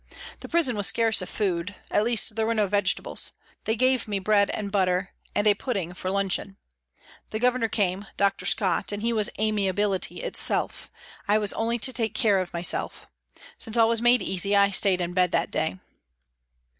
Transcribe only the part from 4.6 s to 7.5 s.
butter and a pudding for luncheon. The